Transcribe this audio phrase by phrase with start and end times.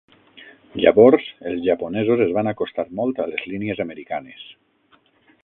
[0.83, 4.49] Llavors els japonesos es van acostar molt a les línies americanes.